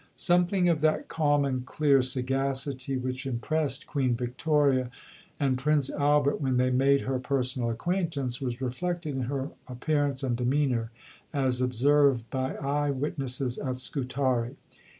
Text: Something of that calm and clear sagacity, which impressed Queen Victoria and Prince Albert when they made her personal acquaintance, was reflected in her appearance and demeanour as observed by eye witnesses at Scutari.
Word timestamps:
Something 0.15 0.67
of 0.67 0.81
that 0.81 1.09
calm 1.09 1.45
and 1.45 1.63
clear 1.63 2.01
sagacity, 2.01 2.97
which 2.97 3.27
impressed 3.27 3.85
Queen 3.85 4.15
Victoria 4.15 4.89
and 5.39 5.59
Prince 5.59 5.91
Albert 5.91 6.41
when 6.41 6.57
they 6.57 6.71
made 6.71 7.01
her 7.01 7.19
personal 7.19 7.69
acquaintance, 7.69 8.41
was 8.41 8.59
reflected 8.61 9.15
in 9.15 9.21
her 9.25 9.51
appearance 9.67 10.23
and 10.23 10.35
demeanour 10.35 10.89
as 11.35 11.61
observed 11.61 12.27
by 12.31 12.55
eye 12.55 12.89
witnesses 12.89 13.59
at 13.59 13.75
Scutari. 13.75 14.55